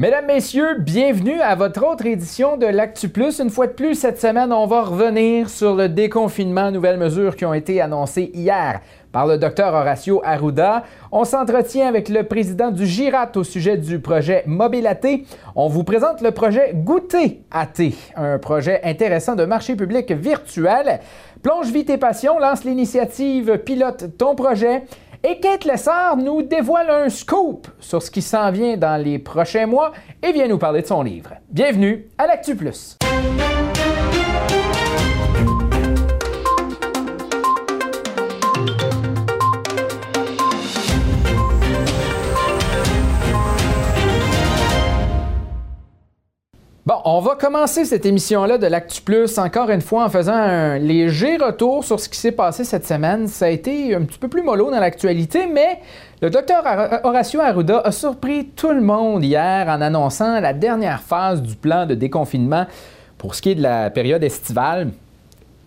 [0.00, 3.38] Mesdames, Messieurs, bienvenue à votre autre édition de l'Actu Plus.
[3.38, 7.44] Une fois de plus, cette semaine, on va revenir sur le déconfinement, nouvelles mesures qui
[7.44, 8.80] ont été annoncées hier
[9.12, 10.84] par le docteur Horacio Arruda.
[11.12, 15.18] On s'entretient avec le président du GIRAT au sujet du projet Mobile AT.
[15.54, 21.00] On vous présente le projet Goûter AT, un projet intéressant de marché public virtuel.
[21.42, 24.84] Plonge vite et passion lance l'initiative Pilote ton projet.
[25.22, 29.66] Et Kate Lessard nous dévoile un scoop sur ce qui s'en vient dans les prochains
[29.66, 29.92] mois
[30.22, 31.32] et vient nous parler de son livre.
[31.50, 32.96] Bienvenue à l'Actu Plus.
[47.04, 51.38] On va commencer cette émission-là de l'Actu Plus encore une fois en faisant un léger
[51.38, 53.26] retour sur ce qui s'est passé cette semaine.
[53.26, 55.80] Ça a été un petit peu plus mollo dans l'actualité, mais
[56.20, 56.62] le docteur
[57.04, 61.86] Horacio Arruda a surpris tout le monde hier en annonçant la dernière phase du plan
[61.86, 62.66] de déconfinement
[63.16, 64.88] pour ce qui est de la période estivale.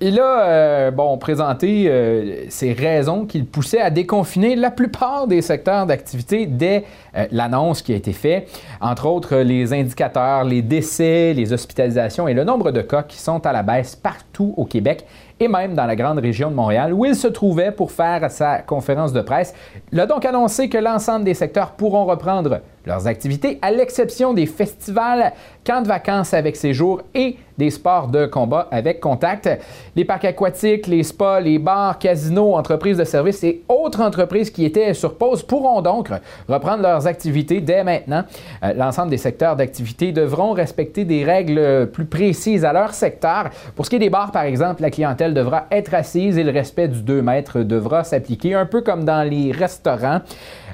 [0.02, 5.28] Il a euh, bon, présenté euh, ces raisons qui le poussaient à déconfiner la plupart
[5.28, 6.84] des secteurs d'activité dès
[7.16, 8.50] euh, l'annonce qui a été faite,
[8.82, 13.46] entre autres les indicateurs, les décès, les hospitalisations et le nombre de cas qui sont
[13.46, 15.06] à la baisse partout au Québec
[15.40, 18.60] et même dans la grande région de Montréal où il se trouvait pour faire sa
[18.60, 19.54] conférence de presse.
[19.92, 24.46] Il a donc annoncé que l'ensemble des secteurs pourront reprendre leurs activités, à l'exception des
[24.46, 25.34] festivals,
[25.66, 29.50] camps de vacances avec séjour et des sports de combat avec contact.
[29.96, 34.66] Les parcs aquatiques, les spas, les bars, casinos, entreprises de services et autres entreprises qui
[34.66, 36.10] étaient sur pause pourront donc
[36.48, 38.24] reprendre leurs activités dès maintenant.
[38.64, 43.50] Euh, l'ensemble des secteurs d'activité devront respecter des règles plus précises à leur secteur.
[43.76, 46.52] Pour ce qui est des bars, par exemple, la clientèle devra être assise et le
[46.52, 50.22] respect du 2 mètres devra s'appliquer, un peu comme dans les restaurants.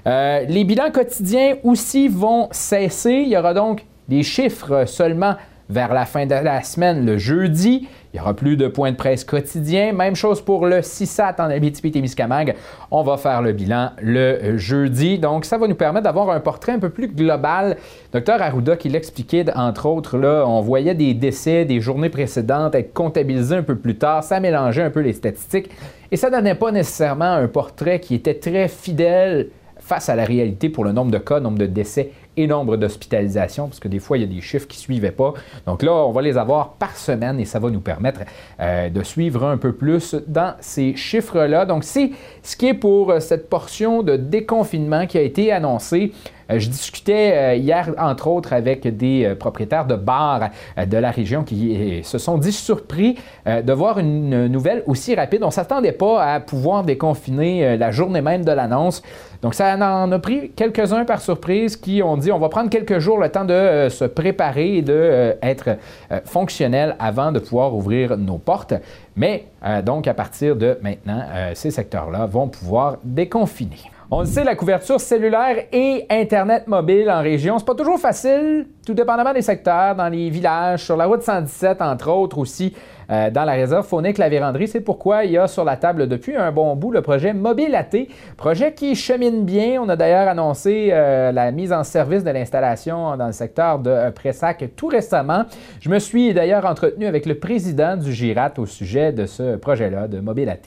[0.07, 3.23] Euh, les bilans quotidiens aussi vont cesser.
[3.25, 5.35] Il y aura donc des chiffres seulement
[5.69, 7.87] vers la fin de la semaine, le jeudi.
[8.11, 9.93] Il n'y aura plus de points de presse quotidiens.
[9.93, 12.55] Même chose pour le CISAT en Abitibi-Témiscamingue.
[12.89, 15.19] On va faire le bilan le jeudi.
[15.19, 17.77] Donc, ça va nous permettre d'avoir un portrait un peu plus global.
[18.11, 22.93] Docteur Arruda qui l'expliquait, entre autres, là, on voyait des décès des journées précédentes être
[22.93, 24.23] comptabilisés un peu plus tard.
[24.23, 25.69] Ça mélangeait un peu les statistiques.
[26.11, 29.49] Et ça ne donnait pas nécessairement un portrait qui était très fidèle
[29.89, 33.67] face à la réalité pour le nombre de cas, nombre de décès et nombre d'hospitalisations,
[33.67, 35.33] parce que des fois, il y a des chiffres qui ne suivaient pas.
[35.65, 38.21] Donc là, on va les avoir par semaine et ça va nous permettre
[38.59, 41.65] euh, de suivre un peu plus dans ces chiffres-là.
[41.65, 42.11] Donc, c'est
[42.43, 46.11] ce qui est pour euh, cette portion de déconfinement qui a été annoncée.
[46.51, 51.11] Euh, je discutais euh, hier, entre autres, avec des euh, propriétaires de bars de la
[51.11, 55.43] région qui se sont dit surpris de voir une nouvelle aussi rapide.
[55.43, 59.01] On ne s'attendait pas à pouvoir déconfiner la journée même de l'annonce.
[59.41, 62.99] Donc, ça en a pris quelques-uns par surprise qui ont dit on va prendre quelques
[62.99, 65.77] jours le temps de se préparer et d'être
[66.25, 68.73] fonctionnel avant de pouvoir ouvrir nos portes.
[69.15, 69.45] Mais
[69.83, 71.23] donc, à partir de maintenant,
[71.53, 73.89] ces secteurs-là vont pouvoir déconfiner.
[74.11, 78.65] On le sait, la couverture cellulaire et Internet mobile en région, c'est pas toujours facile,
[78.83, 82.73] tout dépendamment des secteurs, dans les villages, sur la route 117, entre autres aussi,
[83.11, 84.67] euh, dans la réserve faunique La Vérandrie.
[84.67, 87.75] C'est pourquoi il y a sur la table depuis un bon bout le projet Mobile
[87.75, 89.79] AT, projet qui chemine bien.
[89.79, 93.91] On a d'ailleurs annoncé euh, la mise en service de l'installation dans le secteur de
[93.91, 95.43] euh, Pressac tout récemment.
[95.81, 100.07] Je me suis d'ailleurs entretenu avec le président du GIRAT au sujet de ce projet-là
[100.07, 100.57] de Mobile.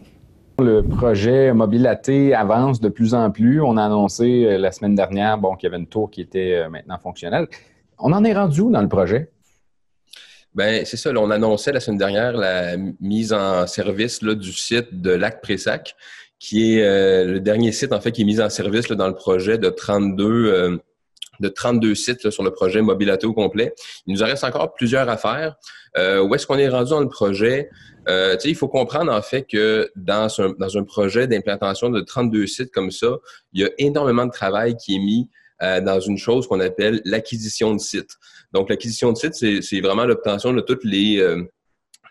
[0.63, 3.61] Le projet Mobilaté avance de plus en plus.
[3.61, 6.69] On a annoncé euh, la semaine dernière qu'il y avait une tour qui était euh,
[6.69, 7.49] maintenant fonctionnelle.
[7.99, 9.33] On en est rendu où dans le projet?
[10.55, 11.11] Ben, c'est ça.
[11.17, 15.97] on annonçait la semaine dernière la mise en service du site de Lac Pressac,
[16.39, 19.15] qui est euh, le dernier site en fait qui est mis en service dans le
[19.15, 20.81] projet de 32
[21.41, 23.75] de 32 sites sur le projet Mobilaté au complet.
[24.07, 25.57] Il nous en reste encore plusieurs à faire.
[25.97, 27.69] où est-ce qu'on est rendu dans le projet?
[28.09, 32.47] Euh, il faut comprendre en fait que dans un, dans un projet d'implantation de 32
[32.47, 33.19] sites comme ça,
[33.53, 35.31] il y a énormément de travail qui est mis
[35.63, 38.17] euh, dans une chose qu'on appelle l'acquisition de sites.
[38.53, 41.45] Donc, l'acquisition de sites, c'est vraiment l'obtention de toutes les, euh,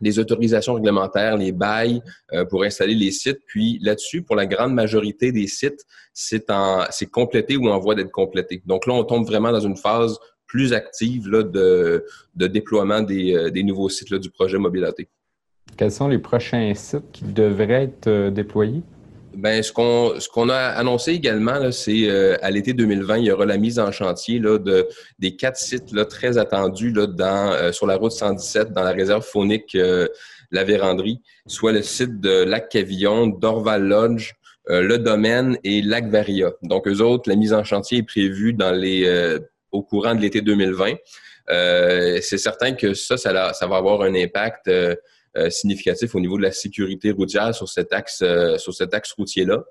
[0.02, 2.02] les autorisations réglementaires, les bails
[2.34, 3.40] euh, pour installer les sites.
[3.48, 6.46] Puis là-dessus, pour la grande majorité des sites, c'est
[7.12, 8.62] complété ou en voie d'être complété.
[8.66, 12.04] Donc là, on tombe vraiment dans une phase plus active là, de,
[12.36, 15.08] de déploiement des, des nouveaux sites là, du projet Mobilité.
[15.78, 18.82] Quels sont les prochains sites qui devraient être euh, déployés?
[19.36, 23.32] Ben, ce qu'on ce qu'on a annoncé également, c'est euh, à l'été 2020, il y
[23.32, 24.88] aura la mise en chantier là, de
[25.20, 28.92] des quatre sites là, très attendus là, dans euh, sur la route 117 dans la
[28.92, 29.78] réserve faunique
[30.52, 34.34] La Vérandrie, soit le site de Lac Cavillon, Dorval Lodge,
[34.68, 36.52] le domaine et Lac Varia.
[36.62, 39.38] Donc eux autres, la mise en chantier est prévue dans les
[39.72, 40.96] au courant de l'été 2020.
[41.48, 44.70] c'est certain que ça, ça, va avoir un impact
[45.50, 48.24] significatif au niveau de la sécurité routière sur cet axe,
[48.58, 49.64] sur cet axe routier-là.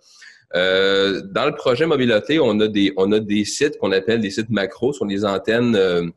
[0.55, 4.51] dans le projet mobilité, on a des, on a des sites qu'on appelle des sites
[4.51, 6.13] macro sur des antennes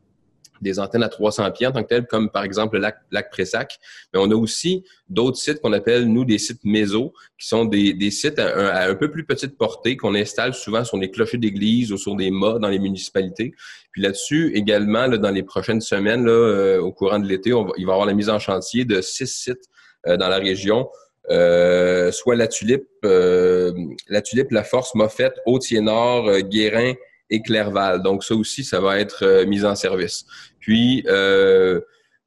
[0.60, 3.30] des antennes à 300 pieds en tant que telles, comme par exemple le lac, lac
[3.30, 3.78] Pressac.
[4.12, 7.92] Mais on a aussi d'autres sites qu'on appelle, nous, des sites méso, qui sont des,
[7.92, 11.92] des sites à, un peu plus petite portée qu'on installe souvent sur des clochers d'église
[11.92, 13.52] ou sur des mâts dans les municipalités.
[13.92, 17.54] Puis là-dessus, également, là, dans les prochaines semaines, là, euh, au courant de l'été, il
[17.54, 19.64] va y avoir la mise en chantier de six sites
[20.06, 20.88] euh, dans la région.
[21.30, 26.92] Euh, soit la tulipe, la tulipe, la force, Moffette, Hautier-Nord, Guérin,
[27.34, 28.02] et Clerval.
[28.02, 30.24] Donc ça aussi, ça va être euh, mis en service.
[30.60, 31.80] Puis, euh,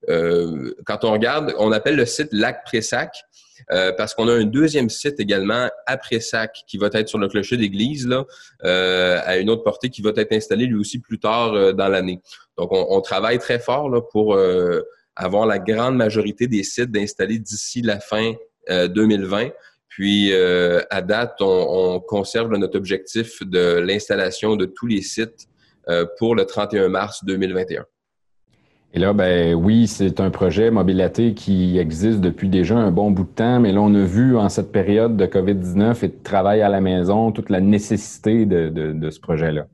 [0.10, 3.24] euh, quand on regarde, on appelle le site Lac Pressac
[3.98, 7.58] parce qu'on a un deuxième site également à Pressac qui va être sur le clocher
[7.58, 8.08] d'église,
[8.62, 12.22] à une autre portée qui va être installé lui aussi plus tard dans l'année.
[12.58, 14.40] Donc, on, travaille très fort là, pour
[15.18, 18.36] avoir la grande majorité des sites d'installer d'ici la fin
[18.70, 19.50] 2020.
[19.98, 25.48] Puis, euh, à date, on, conserve notre objectif de l'installation de tous les sites
[25.90, 27.84] euh, pour le 31 mars 2021.
[28.94, 33.24] Et là, ben oui, c'est un projet mobilité qui existe depuis déjà un bon bout
[33.24, 36.62] de temps, mais là, on a vu en cette période de COVID-19 et de travail
[36.62, 39.66] à la maison toute la nécessité de, ce projet-là.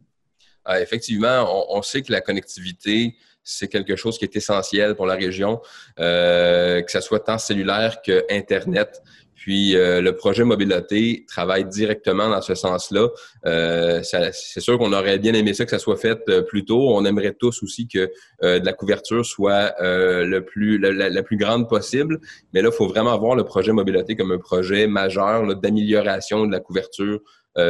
[0.63, 5.15] Ah, effectivement, on, sait que la connectivité, c'est quelque chose qui est essentiel pour la
[5.15, 5.59] région,
[5.99, 9.01] euh, que ce soit tant cellulaire que Internet.
[9.43, 13.09] Puis euh, le projet mobilité travaille directement dans ce sens-là.
[13.45, 16.95] Euh, c'est sûr qu'on aurait bien aimé ça que ça soit fait euh, plus tôt.
[16.95, 18.09] On aimerait tous aussi que
[18.41, 22.21] de la couverture soit le plus la, plus grande possible.
[22.53, 26.51] Mais là, il faut vraiment voir le projet mobilité comme un projet majeur d'amélioration de
[26.53, 27.19] la couverture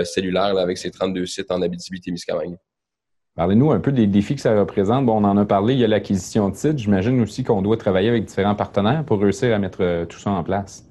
[0.03, 2.57] cellulaire avec ces 32 sites en Abitibi-Témiscamingue.
[3.35, 5.07] Parlez-nous un peu des défis que ça représente.
[5.07, 6.77] Bon, on en a parlé, il y a l'acquisition de sites.
[6.77, 10.43] J'imagine aussi qu'on doit travailler avec différents partenaires pour réussir à mettre tout ça en
[10.43, 10.85] place.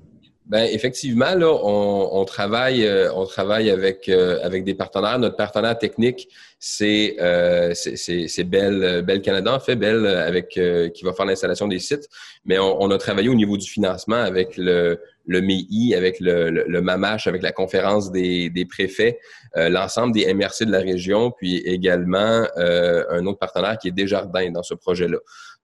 [0.52, 5.18] Ben effectivement, là, on, travaille, euh, on travaille avec euh, avec des partenaires.
[5.18, 6.28] Notre partenaire technique,
[6.58, 11.78] c'est euh, c'est Bell, Bell Canada, en fait, Bell avec qui va faire l'installation des
[11.78, 12.06] sites.
[12.44, 16.82] Mais on, a travaillé au niveau du financement avec le le MEI, avec le, le,
[16.82, 19.20] MAMACH, avec la conférence des, des préfets,
[19.56, 24.64] l'ensemble des MRC de la région, puis également un autre partenaire qui est Desjardins dans
[24.64, 25.18] ce projet-là.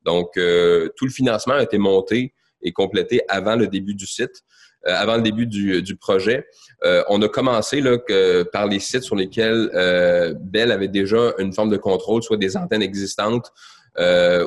[0.07, 2.33] Donc, tout le financement a été monté
[2.63, 4.45] et complété avant le début du site.
[4.87, 6.47] Euh, avant le début du, du projet.
[6.85, 11.35] Euh, on a commencé là, que, par les sites sur lesquels euh, Bell avait déjà
[11.39, 13.53] une forme de contrôle, soit des antennes existantes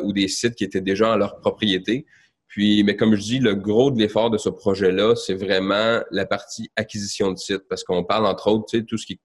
[0.04, 2.06] ou des sites qui étaient déjà en leur propriété.
[2.48, 6.25] Puis, mais comme je dis, le gros de l'effort de ce projet-là, c'est vraiment la
[6.25, 9.19] partie acquisition de sites, parce qu'on parle entre autres, tu sais, tout ce qui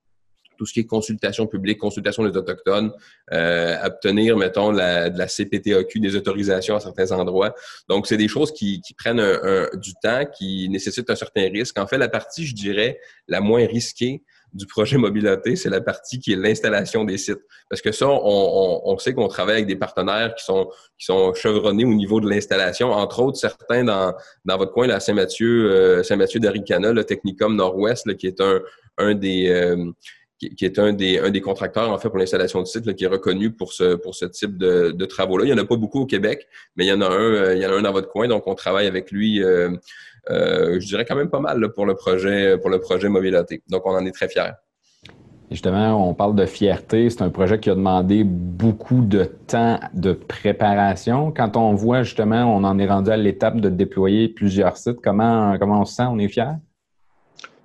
[0.56, 2.92] tout ce qui est consultation publique, consultation des Autochtones,
[3.32, 7.54] euh, obtenir, mettons, la, de la CPTAQ, des autorisations à certains endroits.
[7.88, 11.78] Donc, c'est des choses qui, qui prennent un, du temps, qui nécessitent un certain risque.
[11.78, 12.98] En fait, la partie, je dirais,
[13.28, 14.22] la moins risquée
[14.52, 17.42] du projet mobilité, c'est la partie qui est l'installation des sites.
[17.68, 21.04] Parce que ça, on, on, on sait qu'on travaille avec des partenaires qui sont, qui
[21.04, 22.90] sont chevronnés au niveau de l'installation.
[22.90, 24.14] Entre autres, certains dans,
[24.44, 28.60] dans votre coin, là, Saint-Mathieu, euh, Saint-Mathieu d'Aricana, le Technicum Nord-Ouest, qui est un,
[28.98, 29.90] un des, euh,
[30.38, 33.08] qui, est un des, un des contracteurs en fait pour l'installation de sites, qui est
[33.08, 35.44] reconnu pour ce, pour ce type de, de travaux-là.
[35.44, 36.46] Il n'y en a pas beaucoup au Québec,
[36.76, 38.28] mais il y en a un, euh, il y en a un dans votre coin,
[38.28, 39.42] donc on travaille avec lui.
[39.42, 39.70] Euh,
[40.30, 43.62] euh, je dirais quand même pas mal pour le projet pour le projet mobilité.
[43.70, 44.52] Donc on en est très fiers.
[45.50, 47.08] Justement, on parle de fierté.
[47.08, 51.30] C'est un projet qui a demandé beaucoup de temps de préparation.
[51.30, 55.00] Quand on voit justement, on en est rendu à l'étape de déployer plusieurs sites.
[55.00, 56.06] Comment comment on se sent?
[56.08, 56.56] On est fier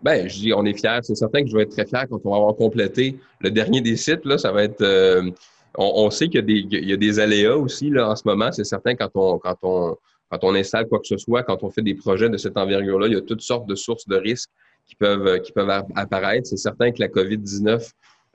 [0.03, 0.99] ben, je dis, on est fiers.
[1.03, 3.81] C'est certain que je vais être très fier quand on va avoir complété le dernier
[3.81, 4.25] des sites.
[4.25, 4.81] Là, ça va être.
[4.81, 5.29] Euh,
[5.77, 8.23] on, sait qu'il y, a des, il y a des aléas aussi là, en ce
[8.25, 8.51] moment.
[8.51, 9.97] C'est certain quand on, quand on
[10.29, 13.07] quand on installe quoi que ce soit, quand on fait des projets de cette envergure-là,
[13.07, 14.49] il y a toutes sortes de sources de risques
[14.85, 16.47] qui peuvent qui peuvent apparaître.
[16.47, 17.91] C'est certain que la COVID-19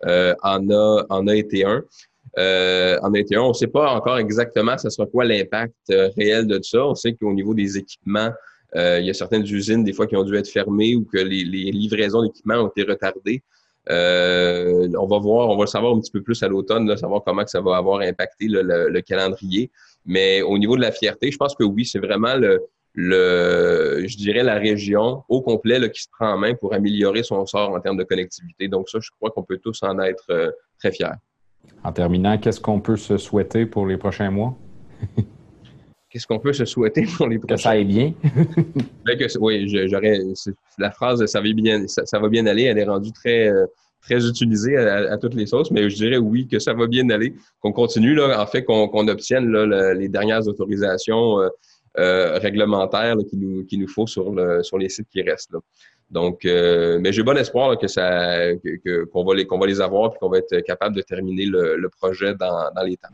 [0.06, 1.82] euh, en a en a été un.
[2.38, 3.42] Euh, en a été un.
[3.42, 6.85] On ne sait pas encore exactement ce sera quoi l'impact euh, réel de ça.
[6.85, 8.32] On sait qu'au niveau des équipements, euh,
[8.76, 11.45] il y a certaines usines, des fois, qui ont dû être fermées ou que les,
[11.45, 13.42] livraisons d'équipements ont été retardées.
[13.88, 17.23] Euh, on va voir, on va le savoir un petit peu plus à l'automne, savoir
[17.25, 19.71] comment que ça va avoir impacté le, calendrier.
[20.04, 24.42] Mais au niveau de la fierté, je pense que oui, c'est vraiment le, je dirais
[24.42, 27.99] la région au complet qui se prend en main pour améliorer son sort en termes
[27.99, 28.68] de connectivité.
[28.68, 31.06] Donc ça, je crois qu'on peut tous en être euh, très fiers.
[31.85, 34.56] En terminant, qu'est-ce qu'on peut se souhaiter pour les prochains mois?
[36.16, 37.56] qu'est-ce qu'on peut se souhaiter pour les prochains?
[37.56, 38.14] Que ça aille bien.
[39.04, 40.18] Ben, oui, j'aurais
[40.78, 43.66] la phrase ça va bien, ça, va bien aller, elle est rendue très, euh,
[44.00, 47.35] très utilisé à, toutes les sauces, mais je dirais oui que ça va bien aller,
[47.61, 51.49] qu'on continue, là, en fait, qu'on obtienne là, les dernières autorisations euh,
[51.99, 55.52] euh, réglementaires qu'il nous, nous faut sur, le, sur les sites qui restent.
[55.52, 55.58] Là.
[56.11, 58.52] Donc, euh, mais j'ai bon espoir que ça,
[59.12, 61.88] qu'on va les, qu'on va les avoir et qu'on va être capable de terminer le,
[62.00, 63.08] projet dans, dans les temps.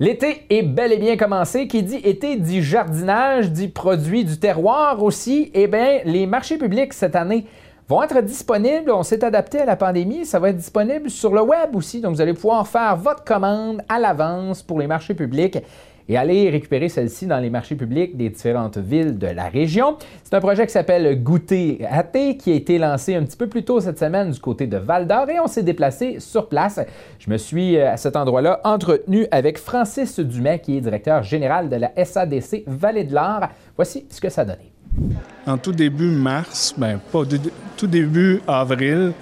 [0.00, 1.66] L'été est bel et bien commencé.
[1.66, 5.50] Qui dit été dit jardinage, dit produit du terroir aussi.
[5.54, 7.46] Eh bien, les marchés publics cette année
[7.88, 8.92] vont être disponibles.
[8.92, 10.24] On s'est adapté à la pandémie.
[10.24, 12.00] Ça va être disponible sur le web aussi.
[12.00, 15.58] Donc, vous allez pouvoir faire votre commande à l'avance pour les marchés publics
[16.08, 19.96] et aller récupérer celle-ci dans les marchés publics des différentes villes de la région.
[20.24, 23.46] C'est un projet qui s'appelle Goûter à thé qui a été lancé un petit peu
[23.46, 26.80] plus tôt cette semaine du côté de Val d'Or et on s'est déplacé sur place.
[27.18, 31.68] Je me suis euh, à cet endroit-là entretenu avec Francis Dumais qui est directeur général
[31.68, 33.48] de la SADC Vallée de l'Or.
[33.76, 34.72] Voici ce que ça donnait.
[35.46, 37.22] En tout début mars, ben pas
[37.76, 39.12] tout début avril,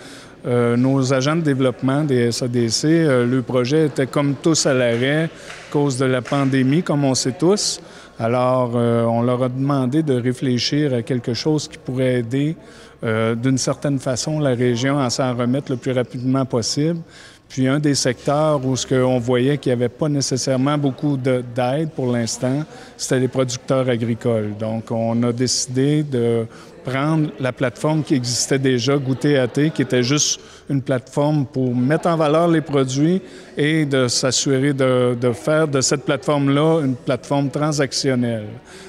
[0.47, 5.25] euh, nos agents de développement des SADC, euh, le projet était comme tous à l'arrêt
[5.25, 5.29] à
[5.73, 7.81] cause de la pandémie, comme on sait tous.
[8.19, 12.57] Alors, euh, on leur a demandé de réfléchir à quelque chose qui pourrait aider
[13.03, 16.99] d'une certaine façon la région à s'en remettre le plus rapidement possible.
[17.49, 21.91] Puis un des secteurs où ce on voyait qu'il n'y avait pas nécessairement beaucoup d'aide
[21.95, 22.65] pour l'instant,
[22.97, 24.57] c'était les producteurs agricoles.
[24.59, 26.47] Donc, on a décidé de
[26.87, 30.41] prendre la plateforme qui existait déjà, Goûter à thé, qui était juste
[30.71, 33.21] une plateforme pour mettre en valeur les produits
[33.57, 38.47] et de s'assurer de, de, faire de cette plateforme-là une plateforme transactionnelle.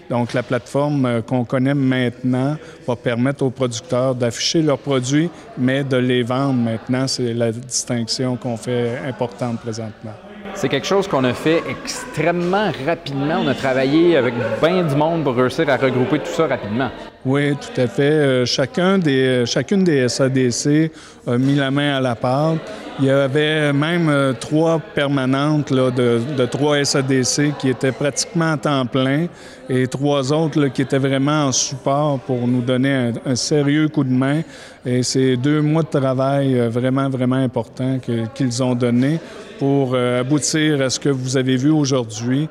[0.09, 5.83] Donc, la plateforme euh, qu'on connaît maintenant va permettre aux producteurs d'afficher leurs produits, mais
[5.83, 7.07] de les vendre maintenant.
[7.07, 10.13] C'est la distinction qu'on fait importante présentement.
[10.53, 13.41] C'est quelque chose qu'on a fait extrêmement rapidement.
[13.43, 16.89] On a travaillé avec bien du monde pour réussir à regrouper tout ça rapidement.
[17.25, 18.03] Oui, tout à fait.
[18.03, 20.91] Euh, chacun des, chacune des SADC
[21.27, 22.59] a mis la main à la pâte.
[22.99, 28.57] Il y avait même euh, trois permanentes là, de, trois SADC qui étaient pratiquement à
[28.57, 29.27] temps plein
[29.69, 34.03] et trois autres là, qui étaient vraiment en support pour nous donner un, sérieux coup
[34.03, 34.41] de main.
[34.83, 37.99] Et c'est deux mois de travail euh, vraiment, vraiment importants
[38.33, 39.19] qu'ils ont donné
[39.59, 42.49] pour euh, aboutir à ce que vous avez vu aujourd'hui,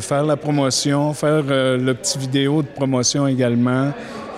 [0.00, 3.90] faire la promotion, faire le petit vidéo de promotion également.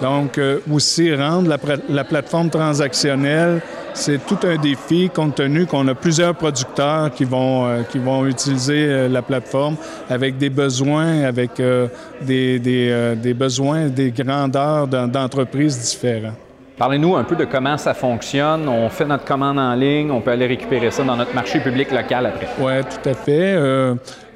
[0.03, 1.59] Donc, aussi rendre la,
[1.89, 3.63] la plateforme transactionnelle
[3.95, 8.27] c'est tout un défi compte tenu qu'on a plusieurs producteurs qui vont, euh, qui vont
[8.27, 9.77] utiliser euh, la plateforme
[10.11, 11.87] avec des besoins, avec euh,
[12.21, 16.35] des, des, des, besoins, des grandeurs d'entreprises différents.
[16.77, 18.69] Parlez-nous un peu de comment ça fonctionne.
[18.69, 21.93] On fait notre commande en ligne, on peut aller récupérer ça dans notre marché public
[21.93, 22.49] local après.
[22.59, 23.57] Oui, tout à fait.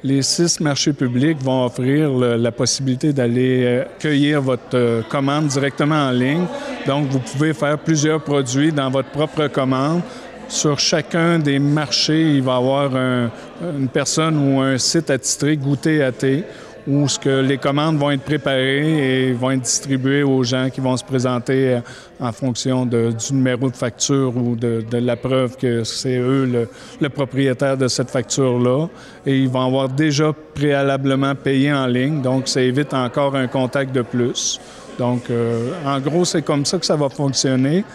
[0.01, 6.07] Les six marchés publics vont offrir la possibilité d'aller euh, cueillir votre euh, commande directement
[6.07, 6.45] en ligne.
[6.87, 10.01] Donc, vous pouvez faire plusieurs produits dans votre propre commande.
[10.47, 16.01] Sur chacun des marchés, il va y avoir une personne ou un site attitré goûter
[16.01, 16.43] à thé
[16.89, 20.97] où ce les commandes vont être préparées et vont être distribuées aux gens qui vont
[20.97, 21.79] se présenter euh,
[22.19, 26.67] en fonction du numéro de facture ou de, la preuve que c'est eux
[26.99, 28.87] le, propriétaire de cette facture-là.
[29.25, 33.93] Et ils vont avoir déjà préalablement payé en ligne, donc ça évite encore un contact
[33.93, 34.59] de plus.
[34.99, 37.85] Donc, euh, en gros, c'est comme ça que ça va fonctionner.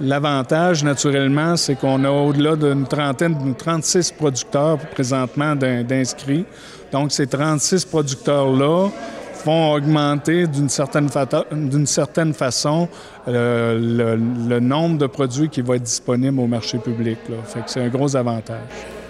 [0.00, 6.46] L'avantage, naturellement, c'est qu'on a au-delà d'une trentaine, d'une 36 producteurs présentement d'inscrits.
[6.90, 8.88] Donc, ces 36 producteurs-là
[9.44, 11.08] vont augmenter d'une certaine,
[11.84, 12.88] certaine, façon
[13.28, 14.16] euh,
[14.48, 17.18] le, nombre de produits qui vont être disponibles au marché public.
[17.44, 18.56] Fait que c'est un gros avantage.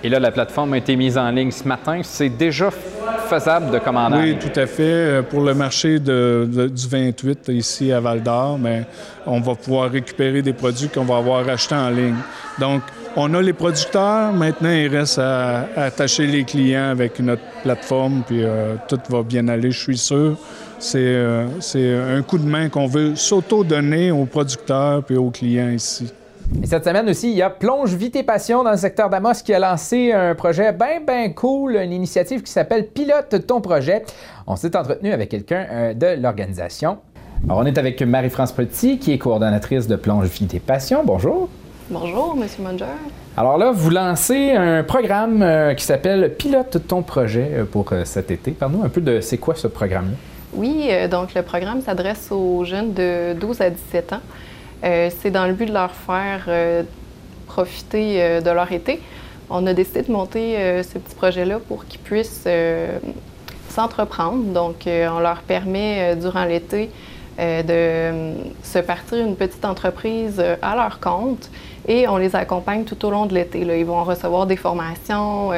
[0.04, 2.00] Et là, la plateforme a été mise en ligne ce matin.
[2.02, 2.68] C'est déjà
[3.26, 4.18] faisable de commander?
[4.18, 4.82] Oui, tout à fait.
[4.82, 8.58] Euh, pour le marché du 28 ici à Val d'Or,
[9.26, 12.16] on va pouvoir récupérer des produits qu'on va avoir achetés en ligne.
[12.58, 12.82] Donc,
[13.16, 14.30] on a les producteurs.
[14.34, 19.48] Maintenant, il reste à, attacher les clients avec notre plateforme, puis euh, tout va bien
[19.48, 20.36] aller, je suis sûr.
[20.96, 26.12] Euh, c'est un coup de main qu'on veut s'auto-donner aux producteurs puis aux clients ici.
[26.62, 29.42] Et cette semaine aussi, il y a Plonge Vite et Passion dans le secteur d'Amos
[29.44, 34.04] qui a lancé un projet bien, bien cool, une initiative qui s'appelle Pilote ton projet.
[34.46, 36.98] On s'est entretenu avec quelqu'un euh, de l'organisation.
[37.48, 41.02] Alors, on est avec Marie-France Petit, qui est coordonnatrice de Plonge Vite et Passion.
[41.04, 41.48] Bonjour.
[41.90, 42.46] Bonjour, M.
[42.62, 42.84] Munger.
[43.36, 48.30] Alors là, vous lancez un programme euh, qui s'appelle Pilote ton projet euh, pour cet
[48.30, 48.52] été.
[48.52, 50.16] Parle-nous un peu de c'est quoi ce programme-là?
[50.54, 54.20] Oui, donc le programme s'adresse aux jeunes de 12 à 17 ans.
[54.84, 56.82] Euh, c'est dans le but de leur faire euh,
[57.46, 59.00] profiter euh, de leur été.
[59.48, 62.48] On a décidé de monter ce petit projet-là pour qu'ils puissent
[63.68, 64.42] s'entreprendre.
[64.54, 66.88] Donc, on leur permet durant l'été
[67.38, 71.50] de se partir une petite entreprise à leur compte
[71.86, 73.60] et on les accompagne tout au long de l'été.
[73.60, 75.50] Ils vont recevoir des formations,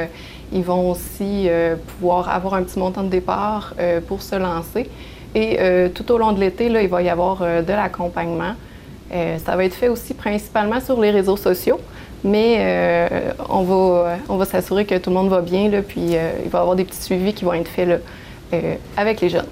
[0.52, 1.48] ils vont aussi
[1.86, 3.72] pouvoir avoir un petit montant de départ
[4.08, 4.90] pour se lancer.
[5.36, 5.60] Et
[5.94, 8.56] tout au long de l'été, il va y avoir de l'accompagnement.
[9.10, 11.80] Ça va être fait aussi principalement sur les réseaux sociaux.
[12.24, 13.08] Mais
[13.48, 16.58] on va, on va s'assurer que tout le monde va bien, là, puis il va
[16.58, 18.02] y avoir des petits suivis qui vont être faits
[18.96, 19.46] avec les jeunes.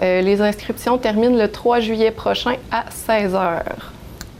[0.00, 3.62] Les inscriptions terminent le 3 juillet prochain à 16 h.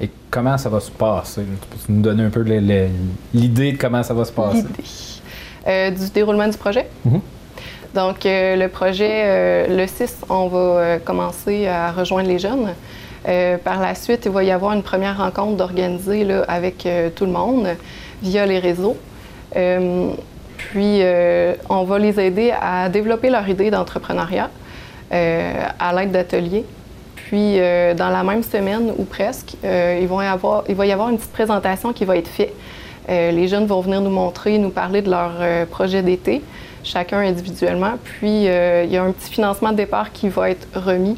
[0.00, 1.43] Et comment ça va se passer?
[1.43, 4.64] Tu peux nous donner un peu l'idée de comment ça va se passer?
[5.67, 5.97] L'idée.
[5.99, 6.88] du déroulement du projet?
[7.07, 7.21] Mm-hmm.
[7.95, 12.75] Donc, euh, le projet, euh, le 6, on va euh, commencer à rejoindre les jeunes.
[13.64, 17.69] par la suite, il va y avoir une première rencontre d'organiser avec tout le monde
[18.23, 18.97] via les réseaux.
[20.57, 21.02] puis,
[21.69, 24.49] on va les aider à développer leur idée d'entrepreneuriat
[25.11, 26.64] à l'aide d'ateliers.
[27.17, 27.57] Puis,
[27.97, 30.25] dans la même semaine ou presque, il va
[30.87, 32.52] y avoir une petite présentation qui va être faite.
[33.09, 35.33] les jeunes vont venir nous montrer, nous parler de leur
[35.69, 36.43] projet d'été
[36.85, 37.95] chacun individuellement.
[38.02, 41.17] Puis, euh, il y a un petit financement de départ qui va être remis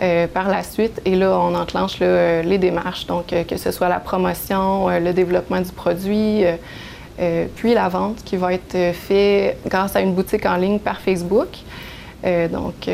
[0.00, 1.00] euh, par la suite.
[1.04, 5.60] Et là, on enclenche les démarches, donc euh, que ce soit la promotion, le développement
[5.60, 6.44] du produit,
[7.56, 11.48] puis la vente qui va être fait grâce à une boutique en ligne par Facebook.
[12.24, 12.88] Donc,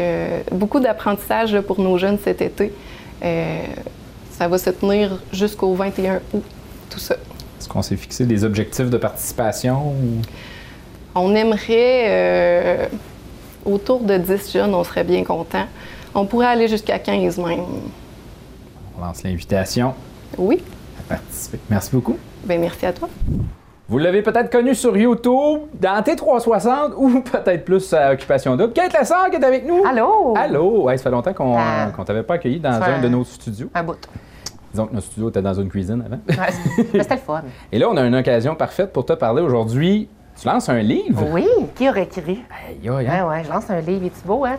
[0.52, 2.72] beaucoup d'apprentissage pour nos jeunes cet été.
[3.20, 6.42] ça va se tenir jusqu'au 21 août,
[6.90, 7.16] tout ça.
[7.64, 9.94] Est-ce qu'on s'est fixé des objectifs de participation?
[11.14, 12.87] On aimerait, euh,
[13.64, 15.66] autour de 10 jeunes, on serait bien content.
[16.14, 17.60] On pourrait aller jusqu'à 15 même.
[18.98, 19.94] On lance l'invitation.
[20.37, 20.62] Oui.
[21.00, 21.58] À participer.
[21.70, 22.18] Merci beaucoup.
[22.44, 23.08] Bien, merci à toi.
[23.87, 28.73] Vous l'avez peut-être connu sur YouTube, dans T360 ou peut-être plus à Occupation Double.
[28.73, 29.83] Kate Lassard qui est avec nous.
[29.87, 30.35] Allô?
[30.37, 30.88] Allô?
[30.88, 31.90] ça fait longtemps qu'on ah.
[31.97, 33.68] ne t'avait pas accueilli dans un, de nos studios.
[33.75, 33.99] Un bout.
[34.73, 36.18] Disons que notre studio était dans une cuisine avant.
[36.29, 37.42] Ouais, c'était le fun.
[37.73, 40.09] Et là, on a une occasion parfaite pour te parler aujourd'hui
[40.40, 41.29] tu lances un livre?
[41.31, 42.42] Oui, qui aurait écrit?
[42.68, 43.29] Aïe, aïe, hein?
[43.29, 44.07] ouais, je lance un livre.
[44.07, 44.57] est beau, hein?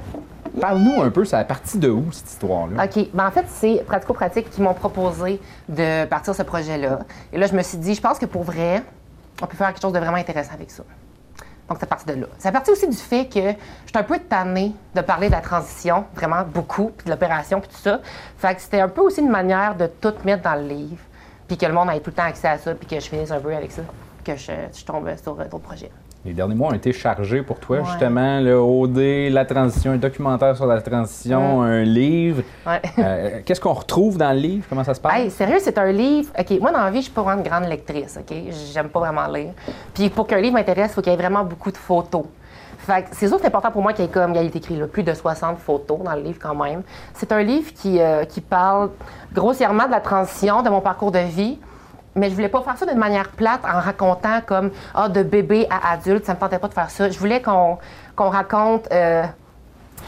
[0.59, 2.85] Parle-nous un peu, c'est à partir de où, cette histoire-là?
[2.85, 3.07] OK.
[3.13, 6.99] Ben, en fait, c'est Pratico-Pratique qui m'ont proposé de partir ce projet-là.
[7.33, 8.83] Et là, je me suis dit, je pense que pour vrai,
[9.41, 10.83] on peut faire quelque chose de vraiment intéressant avec ça.
[11.67, 12.27] Donc, c'est parti de là.
[12.37, 15.41] C'est parti aussi du fait que je suis un peu tannée de parler de la
[15.41, 18.01] transition, vraiment beaucoup, puis de l'opération, puis tout ça.
[18.37, 21.01] Fait que c'était un peu aussi une manière de tout mettre dans le livre,
[21.47, 23.31] puis que le monde ait tout le temps accès à ça, puis que je finisse
[23.31, 23.81] un peu avec ça
[24.23, 25.91] que je, tombe sur d'autres projets.
[26.25, 30.55] Les derniers mois ont été chargés pour toi, justement, le OD, la transition, un documentaire
[30.55, 32.41] sur la transition, un livre.
[32.97, 34.65] Euh, qu'est-ce qu'on retrouve dans le livre?
[34.67, 35.13] Comment ça se passe?
[35.15, 36.31] Hey, sérieux, c'est un livre.
[36.37, 38.35] OK, moi, dans la vie, je suis pas une grande lectrice, OK?
[38.73, 39.51] J'aime pas vraiment lire.
[39.93, 42.25] Puis pour qu'un livre m'intéresse, il faut qu'il y ait vraiment beaucoup de photos.
[42.79, 44.79] Fait c'est sûr c'est important pour moi qu'il y ait comme il a été écrit
[44.91, 46.81] plus de 60 photos dans le livre quand même.
[47.13, 48.89] C'est un livre qui, euh, qui parle
[49.31, 51.57] grossièrement de la transition, de mon parcours de vie,
[52.15, 55.67] mais je voulais pas faire ça d'une manière plate en racontant comme ah de bébé
[55.69, 57.09] à adulte, ça me tentait pas de faire ça.
[57.09, 57.77] Je voulais qu'on
[58.17, 59.23] raconte euh,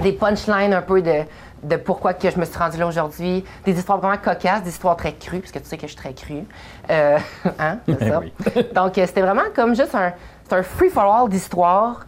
[0.01, 1.23] des punchlines un peu de,
[1.63, 4.95] de pourquoi que je me suis rendue là aujourd'hui, des histoires vraiment cocasses, des histoires
[4.95, 6.45] très crues, parce que tu sais que je suis très crue.
[6.89, 7.17] Euh,
[7.59, 8.21] hein, c'est ça.
[8.75, 10.13] Donc euh, c'était vraiment comme juste un,
[10.51, 12.05] un free for all d'histoires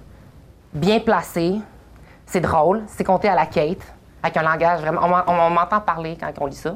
[0.74, 1.60] bien placées.
[2.26, 3.82] C'est drôle, c'est compté à la Kate,
[4.22, 5.02] avec un langage vraiment.
[5.28, 6.76] On, m'entend parler quand on lit ça.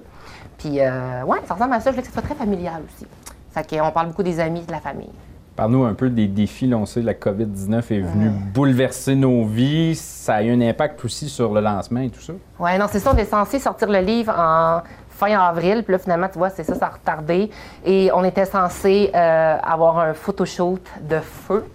[0.63, 1.91] Puis, euh, ouais, ça ressemble à ça.
[1.91, 3.05] Je voulais que ce soit très familial aussi.
[3.51, 5.11] Ça qu'on parle beaucoup des amis, de la famille.
[5.57, 6.67] Parle-nous un peu des défis.
[6.67, 9.93] Là, on sait que la COVID-19 est venue bouleverser nos vies.
[9.93, 12.33] Ça a eu un impact aussi sur le lancement et tout ça.
[12.59, 13.11] Oui, non, c'est ça.
[13.13, 15.83] On est censé sortir le livre en fin avril.
[15.83, 17.49] Puis là, finalement, tu vois, c'est ça, ça a retardé.
[17.85, 21.65] Et on était censé euh, avoir un photoshoot de feu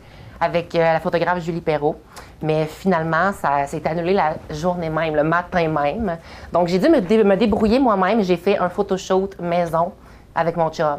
[0.40, 2.00] avec euh, la photographe Julie Perrault.
[2.42, 6.18] Mais finalement, ça s'est annulé la journée même, le matin même.
[6.52, 8.22] Donc, j'ai dû me, débrouiller moi-même.
[8.22, 9.92] J'ai fait un photoshoot maison
[10.34, 10.98] avec mon chum.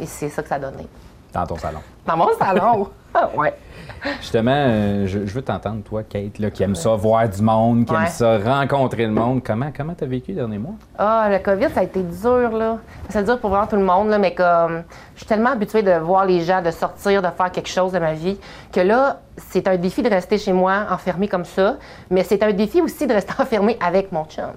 [0.00, 0.88] Et c'est ça que ça a donné.
[1.32, 1.78] Dans ton salon.
[2.06, 2.88] Dans mon salon.
[3.36, 3.54] ouais.
[4.20, 7.84] Justement, euh, je, je veux t'entendre, toi, Kate, là, qui aime ça voir du monde,
[7.84, 9.42] qui aime ça rencontrer le monde.
[9.44, 10.74] Comment comment t'as vécu les derniers mois?
[10.98, 12.78] Ah, le COVID, ça a été dur, là.
[13.10, 14.84] C'est dur pour vraiment tout le monde, là, mais comme
[15.14, 17.98] je suis tellement habituée de voir les gens, de sortir, de faire quelque chose de
[17.98, 18.38] ma vie,
[18.72, 21.76] que là, c'est un défi de rester chez moi, enfermé comme ça,
[22.10, 24.52] mais c'est un défi aussi de rester enfermé avec mon chum.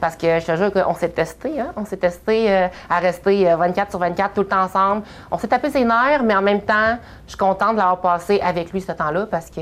[0.00, 1.72] Parce que je te jure qu'on s'est testé, hein?
[1.76, 5.02] On s'est testé euh, à rester euh, 24 sur 24 tout le temps ensemble.
[5.30, 6.95] On s'est tapé ses nerfs, mais en même temps,
[7.26, 9.60] je suis contente de l'avoir passé avec lui ce temps-là parce que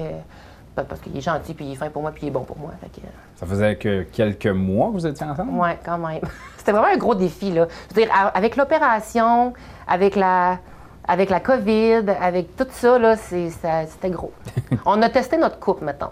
[0.76, 2.42] ben, parce qu'il est gentil, puis il est fin pour moi, puis il est bon
[2.42, 2.72] pour moi.
[2.80, 5.52] Fait que, Ça faisait que quelques mois que vous étiez ensemble?
[5.52, 6.20] oui, quand même.
[6.56, 7.68] C'était vraiment un gros défi, là.
[7.90, 9.52] Je veux dire, avec l'opération,
[9.86, 10.58] avec la,
[11.06, 14.32] avec la COVID, avec tout ça, là, c'était gros.
[14.86, 16.10] On a testé notre couple, mettons.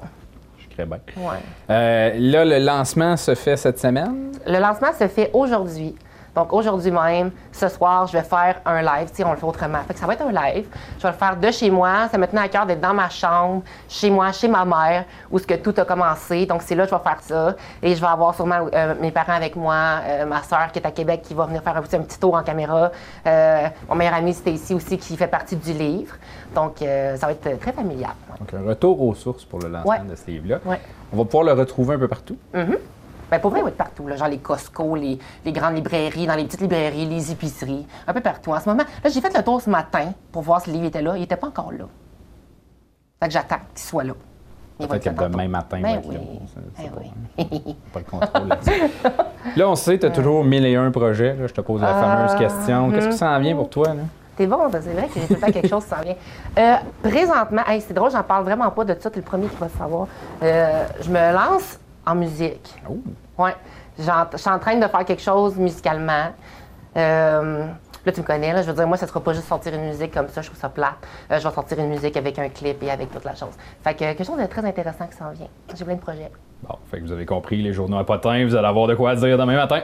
[0.58, 1.00] Je crée bien.
[1.16, 1.38] Ouais.
[1.70, 4.30] Euh, là, le lancement se fait cette semaine?
[4.46, 5.96] Le lancement se fait aujourd'hui.
[6.34, 9.08] Donc, aujourd'hui même, ce soir, je vais faire un live.
[9.10, 9.80] Tu sais, on le fait autrement.
[9.86, 10.66] Fait que ça va être un live.
[10.96, 12.08] Je vais le faire de chez moi.
[12.10, 15.38] Ça me tenait à cœur d'être dans ma chambre, chez moi, chez ma mère, où
[15.38, 16.46] ce que tout a commencé.
[16.46, 17.56] Donc, c'est là que je vais faire ça.
[17.82, 19.74] Et je vais avoir sûrement euh, mes parents avec moi,
[20.06, 22.18] euh, ma soeur qui est à Québec qui va venir faire un petit, un petit
[22.18, 22.90] tour en caméra.
[23.26, 26.14] Euh, mon meilleur ami, c'était ici aussi, qui fait partie du livre.
[26.54, 28.10] Donc, ça va être très familial.
[28.30, 28.38] ouais.
[28.38, 29.98] Donc, un retour aux sources pour le lancement Ouais.
[30.00, 30.58] de ce livre-là.
[30.64, 30.80] Ouais.
[31.12, 32.36] On va pouvoir le retrouver un peu partout.
[33.32, 36.26] Ben, pour vrai, il va être partout, là, genre les Costco, les, les grandes librairies,
[36.26, 38.52] dans les petites librairies, les épiceries, un peu partout.
[38.52, 40.88] En ce moment, là, j'ai fait le tour ce matin pour voir si le livre
[40.88, 41.16] était là.
[41.16, 41.86] Il n'était pas encore là.
[43.20, 44.12] Fait que j'attends qu'il soit là.
[44.78, 46.18] Peut-être que demain matin, Ben oui.
[46.76, 47.00] C'est Ben pas-
[47.38, 47.76] oui.
[47.90, 48.48] Pas le contrôle.
[49.56, 51.34] Là, on sait, tu as toujours mille et un projets.
[51.34, 52.90] Là, je te pose la fameuse question.
[52.90, 53.94] Qu'est-ce qui s'en vient pour toi?
[53.94, 54.02] Là?
[54.36, 56.16] T'es bon, ben, c'est vrai que j'ai tout le temps quelque chose qui s'en vient.
[56.58, 59.56] Euh, présentement, hey, c'est drôle, j'en parle vraiment pas de ça, t'es le premier qui
[59.56, 60.06] va le savoir.
[60.42, 62.74] Euh, je me lance en musique.
[62.88, 62.96] Oh.
[63.42, 63.54] Ouais.
[63.98, 64.04] Je
[64.38, 66.28] suis en train de faire quelque chose musicalement.
[66.96, 67.66] Euh,
[68.04, 69.86] là, tu me connais, là, je veux dire, moi, ça sera pas juste sortir une
[69.86, 70.94] musique comme ça, je trouve ça plate.
[71.30, 73.50] Euh, je vais sortir une musique avec un clip et avec toute la chose.
[73.82, 75.48] Fait que quelque chose de très intéressant qui s'en vient.
[75.74, 76.30] J'ai plein de projets.
[76.62, 79.14] Bon, fait que vous avez compris, les journaux à potins, vous allez avoir de quoi
[79.16, 79.80] dire demain matin.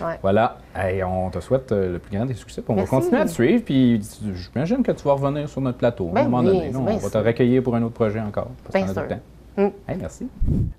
[0.00, 0.18] Ouais.
[0.22, 0.58] Voilà.
[0.74, 2.62] Hey, on te souhaite euh, le plus grand des succès.
[2.62, 2.90] puis On Merci.
[2.94, 3.62] va continuer à te suivre.
[3.64, 4.00] Puis
[4.34, 6.70] j'imagine que tu vas revenir sur notre plateau à Ben un moment oui, donné.
[6.72, 6.78] là.
[6.78, 8.48] on va te recueillir pour un autre projet encore.
[8.64, 9.06] parce Bien sûr.
[9.56, 9.68] Mm.
[9.88, 10.28] Hey, merci.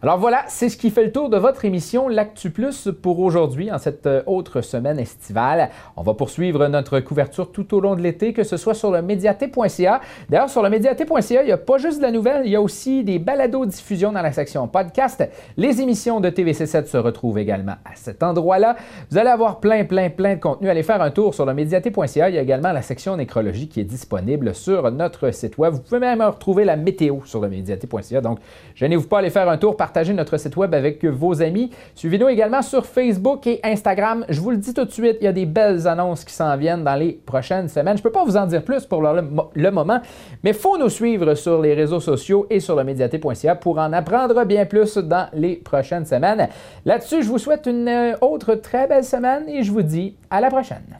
[0.03, 3.71] Alors voilà, c'est ce qui fait le tour de votre émission L'Actu Plus pour aujourd'hui,
[3.71, 5.69] en cette euh, autre semaine estivale.
[5.95, 9.01] On va poursuivre notre couverture tout au long de l'été, que ce soit sur le
[9.01, 10.01] médiaté.ca.
[10.29, 12.61] D'ailleurs, sur le médiaté.ca, il n'y a pas juste de la nouvelle, il y a
[12.61, 15.27] aussi des balados-diffusions dans la section podcast.
[15.57, 18.75] Les émissions de TVC7 se retrouvent également à cet endroit-là.
[19.09, 20.69] Vous allez avoir plein, plein, plein de contenu.
[20.69, 22.29] Allez faire un tour sur le médiaté.ca.
[22.29, 25.73] Il y a également la section nécrologie qui est disponible sur notre site web.
[25.73, 28.21] Vous pouvez même retrouver la météo sur le médiaté.ca.
[28.21, 28.39] Donc,
[28.75, 31.71] Gênez-vous pas, aller faire un tour, partagez notre site web avec vos amis.
[31.95, 34.25] Suivez-nous également sur Facebook et Instagram.
[34.29, 36.55] Je vous le dis tout de suite, il y a des belles annonces qui s'en
[36.57, 37.97] viennent dans les prochaines semaines.
[37.97, 39.99] Je ne peux pas vous en dire plus pour le, moment,
[40.43, 43.91] mais il faut nous suivre sur les réseaux sociaux et sur le médiaté.ca pour en
[43.93, 46.47] apprendre bien plus dans les prochaines semaines.
[46.85, 50.41] Là-dessus, je vous souhaite une euh, autre très belle semaine et je vous dis à
[50.41, 50.97] la prochaine.